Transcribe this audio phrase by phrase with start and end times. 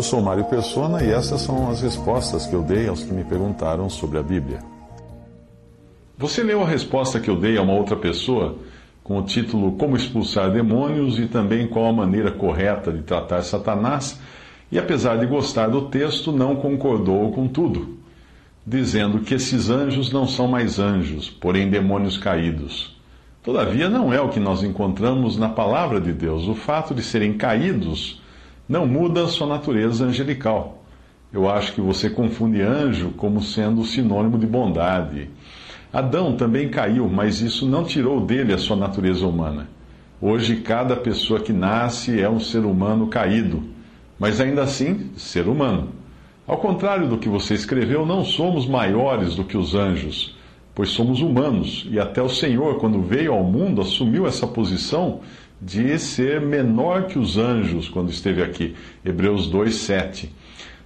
[0.00, 3.22] Eu sou Mário Persona e essas são as respostas que eu dei aos que me
[3.22, 4.60] perguntaram sobre a Bíblia.
[6.16, 8.56] Você leu a resposta que eu dei a uma outra pessoa
[9.04, 14.18] com o título Como expulsar demônios e também qual a maneira correta de tratar Satanás,
[14.72, 17.98] e apesar de gostar do texto, não concordou com tudo,
[18.66, 22.98] dizendo que esses anjos não são mais anjos, porém demônios caídos.
[23.42, 26.48] Todavia, não é o que nós encontramos na palavra de Deus.
[26.48, 28.19] O fato de serem caídos
[28.70, 30.84] não muda a sua natureza angelical.
[31.32, 35.28] Eu acho que você confunde anjo como sendo sinônimo de bondade.
[35.92, 39.68] Adão também caiu, mas isso não tirou dele a sua natureza humana.
[40.22, 43.60] Hoje, cada pessoa que nasce é um ser humano caído,
[44.16, 45.88] mas ainda assim, ser humano.
[46.46, 50.36] Ao contrário do que você escreveu, não somos maiores do que os anjos,
[50.76, 55.22] pois somos humanos, e até o Senhor, quando veio ao mundo, assumiu essa posição
[55.60, 58.74] de ser menor que os anjos quando esteve aqui.
[59.04, 60.32] Hebreus 2, 7.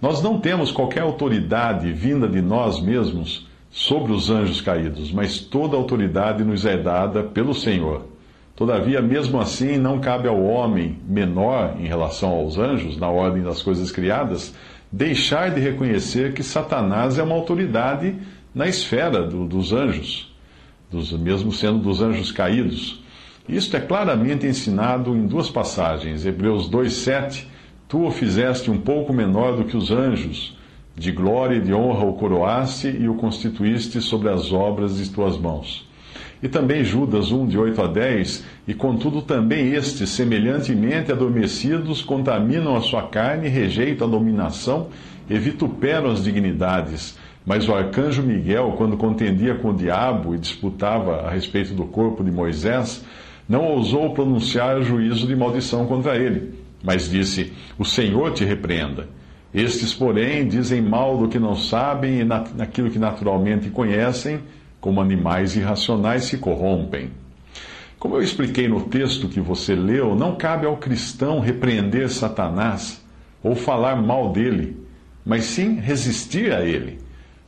[0.00, 5.76] Nós não temos qualquer autoridade vinda de nós mesmos sobre os anjos caídos, mas toda
[5.76, 8.06] autoridade nos é dada pelo Senhor.
[8.54, 13.62] Todavia, mesmo assim, não cabe ao homem menor em relação aos anjos, na ordem das
[13.62, 14.54] coisas criadas,
[14.90, 18.16] deixar de reconhecer que Satanás é uma autoridade
[18.54, 20.34] na esfera do, dos anjos,
[20.90, 23.02] dos, mesmo sendo dos anjos caídos.
[23.48, 26.26] Isto é claramente ensinado em duas passagens.
[26.26, 27.46] Hebreus 2,7:
[27.88, 30.54] Tu o fizeste um pouco menor do que os anjos
[30.94, 35.38] de glória e de honra o coroaste e o constituíste sobre as obras de tuas
[35.38, 35.88] mãos.
[36.42, 42.76] E também Judas 1, de 8 a 10, e contudo também estes, semelhantemente adormecidos, contaminam
[42.76, 44.88] a sua carne, rejeitam a dominação
[45.30, 47.18] e vituperam as dignidades.
[47.46, 52.22] Mas o arcanjo Miguel, quando contendia com o diabo e disputava a respeito do corpo
[52.22, 53.04] de Moisés,
[53.48, 59.08] não ousou pronunciar juízo de maldição contra ele, mas disse: O Senhor te repreenda.
[59.54, 64.40] Estes, porém, dizem mal do que não sabem e naquilo que naturalmente conhecem,
[64.78, 67.10] como animais irracionais se corrompem.
[67.98, 73.02] Como eu expliquei no texto que você leu, não cabe ao cristão repreender Satanás
[73.42, 74.76] ou falar mal dele,
[75.24, 76.98] mas sim resistir a ele.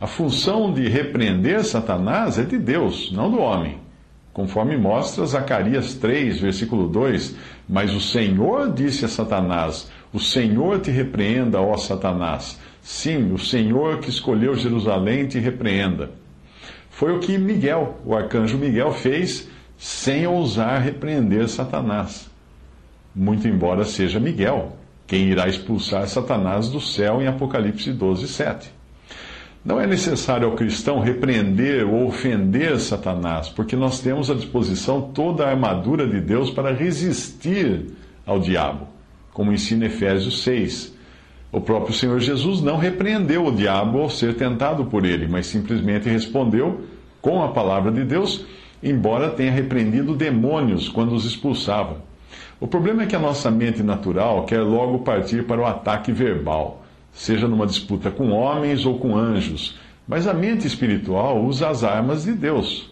[0.00, 3.87] A função de repreender Satanás é de Deus, não do homem.
[4.32, 7.34] Conforme mostra Zacarias 3, versículo 2:
[7.68, 12.58] Mas o Senhor disse a Satanás: O Senhor te repreenda, ó Satanás.
[12.82, 16.10] Sim, o Senhor que escolheu Jerusalém te repreenda.
[16.90, 22.28] Foi o que Miguel, o arcanjo Miguel, fez sem ousar repreender Satanás.
[23.14, 28.77] Muito embora seja Miguel quem irá expulsar Satanás do céu em Apocalipse 12, 7.
[29.68, 35.44] Não é necessário ao cristão repreender ou ofender Satanás, porque nós temos à disposição toda
[35.44, 37.84] a armadura de Deus para resistir
[38.24, 38.86] ao diabo,
[39.30, 40.96] como ensina Efésios 6.
[41.52, 46.08] O próprio Senhor Jesus não repreendeu o diabo ao ser tentado por ele, mas simplesmente
[46.08, 46.86] respondeu
[47.20, 48.46] com a palavra de Deus,
[48.82, 51.98] embora tenha repreendido demônios quando os expulsava.
[52.58, 56.87] O problema é que a nossa mente natural quer logo partir para o ataque verbal
[57.12, 59.76] seja numa disputa com homens ou com anjos,
[60.06, 62.90] mas a mente espiritual usa as armas de Deus.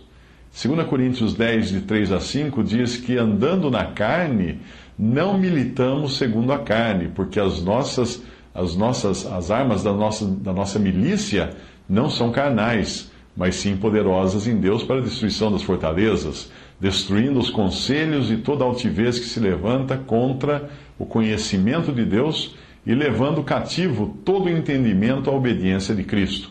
[0.52, 4.60] 2 Coríntios 10, de 3 a 5, diz que andando na carne,
[4.98, 8.22] não militamos segundo a carne, porque as nossas,
[8.54, 11.50] as nossas as armas da nossa, da nossa milícia
[11.88, 16.50] não são carnais, mas sim poderosas em Deus para a destruição das fortalezas,
[16.80, 22.54] destruindo os conselhos e toda altivez que se levanta contra o conhecimento de Deus
[22.86, 26.50] e levando cativo todo o entendimento à obediência de Cristo.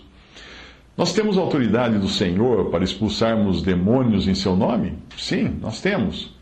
[0.97, 4.93] Nós temos autoridade do Senhor para expulsarmos demônios em seu nome?
[5.17, 6.33] Sim, nós temos.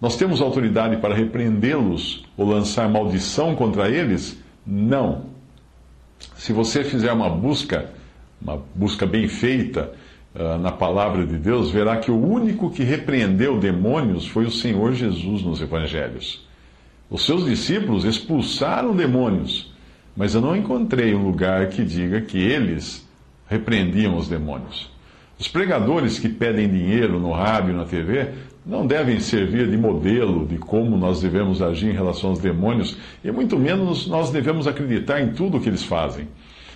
[0.00, 4.38] Nós temos autoridade para repreendê-los ou lançar maldição contra eles?
[4.66, 5.24] Não.
[6.34, 7.90] Se você fizer uma busca,
[8.40, 9.92] uma busca bem feita
[10.34, 14.92] uh, na palavra de Deus, verá que o único que repreendeu demônios foi o Senhor
[14.92, 16.45] Jesus nos evangelhos.
[17.08, 19.72] Os seus discípulos expulsaram demônios,
[20.16, 23.06] mas eu não encontrei um lugar que diga que eles
[23.48, 24.90] repreendiam os demônios.
[25.38, 28.30] Os pregadores que pedem dinheiro no rádio e na TV
[28.64, 33.30] não devem servir de modelo de como nós devemos agir em relação aos demônios, e
[33.30, 36.26] muito menos nós devemos acreditar em tudo o que eles fazem.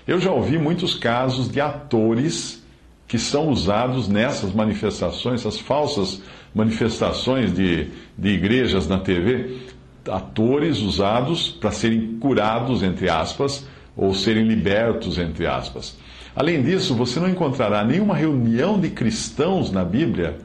[0.07, 2.65] Eu já ouvi muitos casos de atores
[3.09, 6.23] que são usados nessas manifestações, essas falsas
[6.55, 9.59] manifestações de, de igrejas na TV,
[10.09, 13.67] atores usados para serem curados, entre aspas,
[13.97, 15.99] ou serem libertos, entre aspas.
[16.35, 20.39] Além disso, você não encontrará nenhuma reunião de cristãos na Bíblia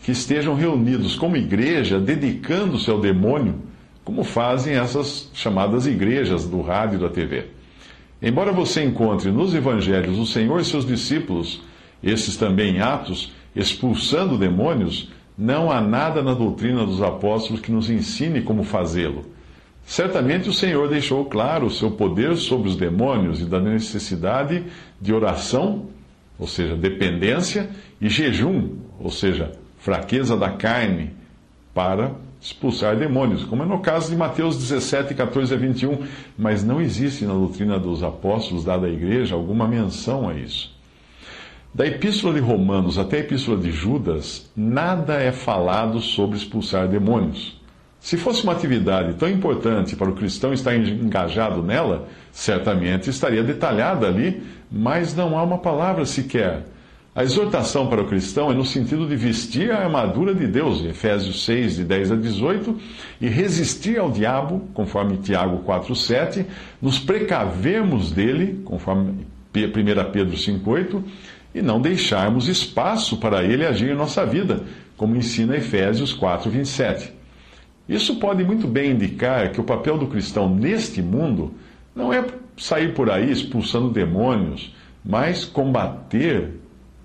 [0.00, 3.56] que estejam reunidos como igreja, dedicando-se ao demônio,
[4.04, 7.46] como fazem essas chamadas igrejas do rádio e da TV.
[8.22, 11.62] Embora você encontre nos evangelhos o Senhor e seus discípulos,
[12.02, 17.90] esses também em Atos, expulsando demônios, não há nada na doutrina dos apóstolos que nos
[17.90, 19.24] ensine como fazê-lo.
[19.84, 24.64] Certamente o Senhor deixou claro o seu poder sobre os demônios e da necessidade
[25.00, 25.86] de oração,
[26.38, 27.68] ou seja, dependência,
[28.00, 31.10] e jejum, ou seja, fraqueza da carne,
[31.74, 35.98] para expulsar demônios, como é no caso de Mateus 17, 14 a 21.
[36.38, 40.73] Mas não existe na doutrina dos apóstolos dada à igreja alguma menção a isso.
[41.74, 47.60] Da epístola de Romanos até a epístola de Judas, nada é falado sobre expulsar demônios.
[47.98, 54.06] Se fosse uma atividade tão importante para o cristão estar engajado nela, certamente estaria detalhada
[54.06, 54.40] ali,
[54.70, 56.62] mas não há uma palavra sequer.
[57.12, 61.44] A exortação para o cristão é no sentido de vestir a armadura de Deus, Efésios
[61.44, 62.78] 6, de 10 a 18,
[63.20, 66.46] e resistir ao diabo, conforme Tiago 4, 7,
[66.80, 69.26] nos precavermos dele, conforme
[69.56, 71.04] 1 Pedro 5, 8,
[71.54, 74.64] e não deixarmos espaço para ele agir em nossa vida,
[74.96, 77.12] como ensina Efésios 4, 27.
[77.88, 81.54] Isso pode muito bem indicar que o papel do cristão neste mundo
[81.94, 82.24] não é
[82.56, 84.74] sair por aí expulsando demônios,
[85.04, 86.54] mas combater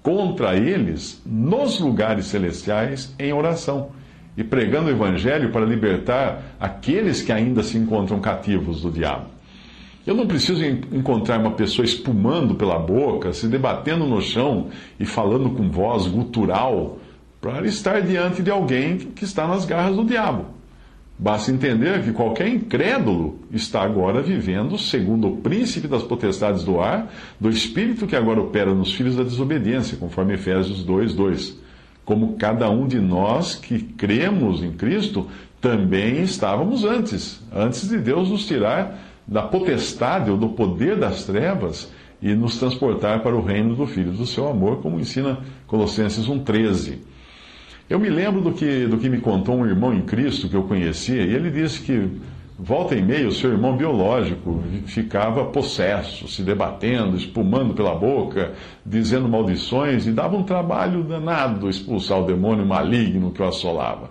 [0.01, 3.92] contra eles nos lugares celestiais em oração
[4.38, 9.25] e pregando o evangelho para libertar aqueles que ainda se encontram cativos do diabo.
[10.10, 14.70] Eu não preciso encontrar uma pessoa espumando pela boca, se debatendo no chão
[15.00, 16.98] e falando com voz gutural
[17.40, 20.48] para estar diante de alguém que está nas garras do diabo.
[21.16, 27.14] Basta entender que qualquer incrédulo está agora vivendo segundo o príncipe das potestades do ar,
[27.40, 31.56] do espírito que agora opera nos filhos da desobediência, conforme Efésios 2, 2.
[32.04, 35.28] Como cada um de nós que cremos em Cristo
[35.62, 41.92] também estávamos antes, antes de Deus nos tirar da potestade ou do poder das trevas
[42.22, 45.38] e nos transportar para o reino do Filho do seu amor, como ensina
[45.68, 46.98] Colossenses 1,13.
[47.88, 50.64] Eu me lembro do que, do que me contou um irmão em Cristo que eu
[50.64, 52.10] conhecia, e ele disse que,
[52.58, 58.54] volta e meia, o seu irmão biológico ficava possesso, se debatendo, espumando pela boca,
[58.86, 64.10] dizendo maldições, e dava um trabalho danado expulsar o demônio maligno que o assolava.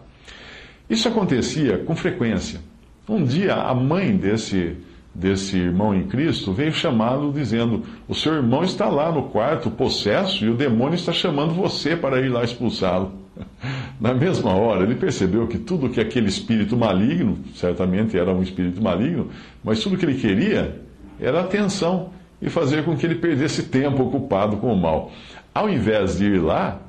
[0.88, 2.61] Isso acontecia com frequência.
[3.09, 4.76] Um dia, a mãe desse,
[5.19, 10.44] desse irmão em Cristo veio chamá-lo dizendo: O seu irmão está lá no quarto, possesso,
[10.44, 13.12] e o demônio está chamando você para ir lá expulsá-lo.
[14.00, 18.81] Na mesma hora, ele percebeu que tudo que aquele espírito maligno, certamente era um espírito
[18.81, 19.29] maligno,
[19.62, 20.81] mas tudo que ele queria
[21.20, 22.11] era atenção
[22.41, 25.11] e fazer com que ele perdesse tempo ocupado com o mal.
[25.53, 26.81] Ao invés de ir lá,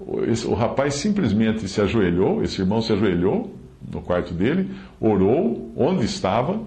[0.00, 3.54] o rapaz simplesmente se ajoelhou, esse irmão se ajoelhou
[3.92, 6.60] no quarto dele, orou onde estava,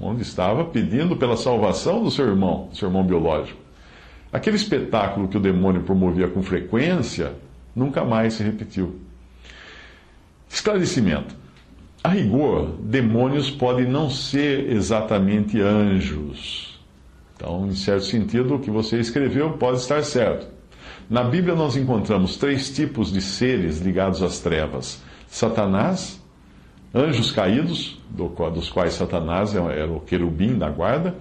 [0.00, 3.60] onde estava, pedindo pela salvação do seu irmão, seu irmão biológico.
[4.32, 7.34] Aquele espetáculo que o demônio promovia com frequência
[7.74, 8.96] nunca mais se repetiu.
[10.48, 11.34] Esclarecimento.
[12.02, 16.78] A rigor, demônios podem não ser exatamente anjos.
[17.34, 20.46] Então, em certo sentido, o que você escreveu pode estar certo.
[21.08, 26.20] Na Bíblia, nós encontramos três tipos de seres ligados às trevas: Satanás,
[26.94, 31.16] anjos caídos, dos quais Satanás era o querubim da guarda,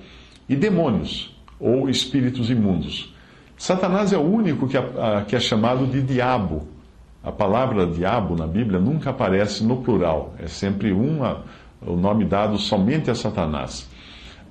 [0.47, 3.13] e demônios, ou espíritos imundos.
[3.57, 4.83] Satanás é o único que é,
[5.27, 6.67] que é chamado de diabo.
[7.23, 11.21] A palavra diabo na Bíblia nunca aparece no plural, é sempre um,
[11.81, 13.89] o nome dado somente a Satanás.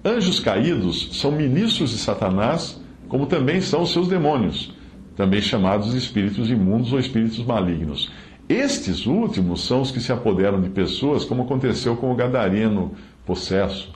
[0.05, 4.75] Anjos caídos são ministros de Satanás, como também são os seus demônios,
[5.15, 8.11] também chamados de espíritos imundos ou espíritos malignos.
[8.49, 12.93] Estes últimos são os que se apoderam de pessoas, como aconteceu com o gadareno
[13.25, 13.91] possesso.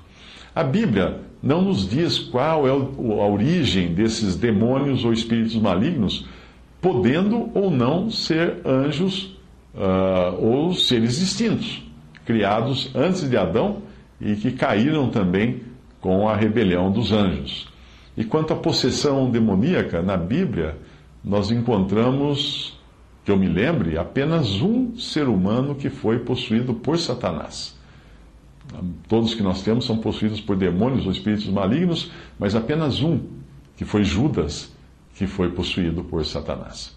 [0.55, 6.27] A Bíblia não nos diz qual é a origem desses demônios ou espíritos malignos,
[6.81, 9.37] podendo ou não ser anjos
[9.75, 11.83] uh, ou seres distintos,
[12.25, 13.83] criados antes de Adão
[14.21, 15.61] e que caíram também
[16.01, 17.69] com a rebelião dos anjos.
[18.17, 20.77] E quanto à possessão demoníaca, na Bíblia,
[21.23, 22.79] nós encontramos
[23.27, 27.77] que eu me lembre, apenas um ser humano que foi possuído por Satanás.
[29.09, 33.21] Todos que nós temos são possuídos por demônios ou espíritos malignos, mas apenas um,
[33.77, 34.73] que foi Judas,
[35.17, 36.97] que foi possuído por Satanás.